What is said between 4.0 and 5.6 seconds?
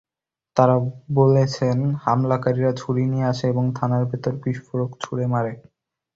ভেতরে বিস্ফোরক ছুড়ে মারে।